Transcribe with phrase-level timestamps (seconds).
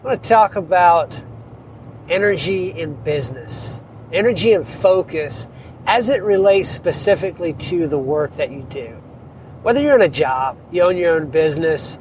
[0.00, 1.20] I want to talk about
[2.08, 5.48] energy in business, energy and focus
[5.88, 8.90] as it relates specifically to the work that you do.
[9.62, 11.98] Whether you're in a job, you own your own business,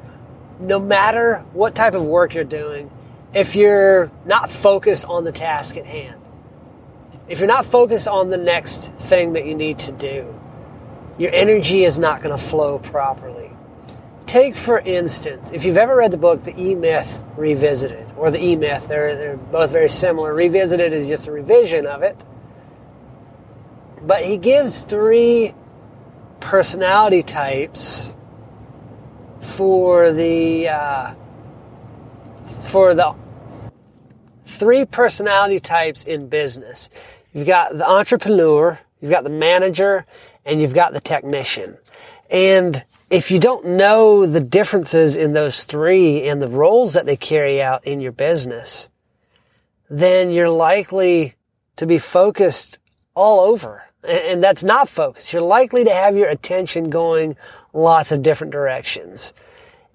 [0.59, 2.91] no matter what type of work you're doing,
[3.33, 6.21] if you're not focused on the task at hand,
[7.27, 10.39] if you're not focused on the next thing that you need to do,
[11.17, 13.49] your energy is not going to flow properly.
[14.27, 18.43] Take, for instance, if you've ever read the book The E Myth Revisited, or The
[18.43, 20.33] E Myth, they're, they're both very similar.
[20.33, 22.21] Revisited is just a revision of it.
[24.01, 25.53] But he gives three
[26.41, 28.15] personality types
[29.39, 31.13] for the uh,
[32.63, 33.15] for the
[34.45, 36.89] three personality types in business.
[37.33, 40.05] You've got the entrepreneur, you've got the manager,
[40.45, 41.77] and you've got the technician.
[42.29, 47.15] And if you don't know the differences in those three and the roles that they
[47.15, 48.89] carry out in your business,
[49.89, 51.35] then you're likely
[51.77, 52.79] to be focused
[53.15, 53.83] all over.
[54.03, 55.31] And that's not focus.
[55.31, 57.37] You're likely to have your attention going
[57.73, 59.33] lots of different directions.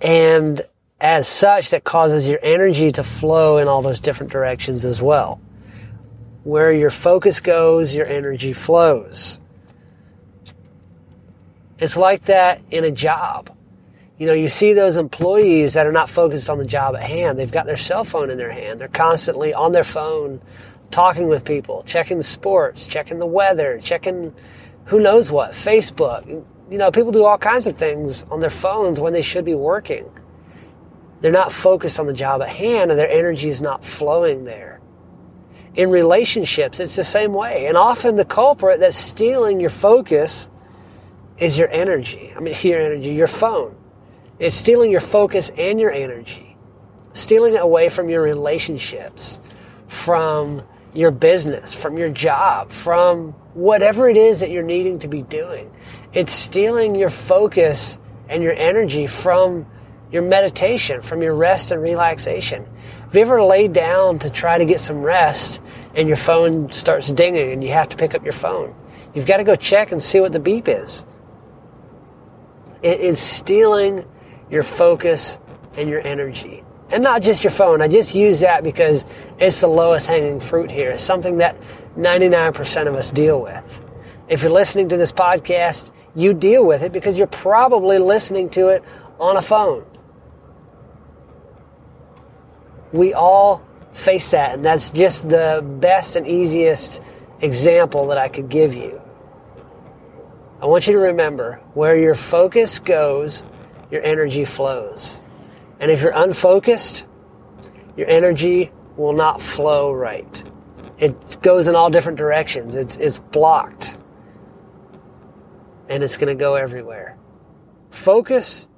[0.00, 0.62] And
[1.00, 5.40] as such, that causes your energy to flow in all those different directions as well.
[6.44, 9.40] Where your focus goes, your energy flows.
[11.78, 13.50] It's like that in a job.
[14.18, 17.38] You know, you see those employees that are not focused on the job at hand.
[17.38, 18.80] They've got their cell phone in their hand.
[18.80, 20.40] They're constantly on their phone,
[20.90, 24.32] talking with people, checking sports, checking the weather, checking
[24.84, 26.26] who knows what, Facebook.
[26.70, 29.54] You know, people do all kinds of things on their phones when they should be
[29.54, 30.08] working.
[31.20, 34.80] They're not focused on the job at hand and their energy is not flowing there.
[35.74, 37.66] In relationships, it's the same way.
[37.66, 40.50] And often the culprit that's stealing your focus
[41.38, 42.32] is your energy.
[42.36, 43.76] I mean, your energy, your phone.
[44.38, 46.56] It's stealing your focus and your energy,
[47.12, 49.38] stealing it away from your relationships,
[49.86, 50.62] from
[50.94, 55.70] your business, from your job, from whatever it is that you're needing to be doing.
[56.12, 59.66] It's stealing your focus and your energy from
[60.10, 62.66] your meditation, from your rest and relaxation.
[63.04, 65.60] Have you ever laid down to try to get some rest
[65.94, 68.74] and your phone starts dinging and you have to pick up your phone?
[69.14, 71.04] You've got to go check and see what the beep is.
[72.82, 74.04] It is stealing
[74.50, 75.38] your focus
[75.76, 76.64] and your energy.
[76.90, 77.80] And not just your phone.
[77.80, 79.06] I just use that because
[79.38, 80.90] it's the lowest hanging fruit here.
[80.90, 81.56] It's something that
[81.96, 83.84] 99% of us deal with.
[84.28, 88.68] If you're listening to this podcast, you deal with it because you're probably listening to
[88.68, 88.84] it
[89.18, 89.84] on a phone.
[92.92, 93.62] We all
[93.92, 97.00] face that, and that's just the best and easiest
[97.40, 99.01] example that I could give you.
[100.62, 103.42] I want you to remember where your focus goes,
[103.90, 105.20] your energy flows.
[105.80, 107.04] And if you're unfocused,
[107.96, 110.44] your energy will not flow right.
[110.98, 112.76] It goes in all different directions.
[112.76, 113.98] It's, it's blocked.
[115.88, 117.18] And it's going to go everywhere.
[117.90, 118.68] Focus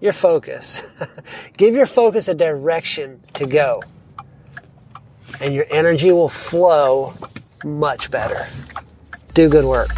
[0.00, 0.82] your focus.
[1.58, 3.82] Give your focus a direction to go.
[5.38, 7.12] And your energy will flow
[7.62, 8.48] much better.
[9.34, 9.90] Do good work.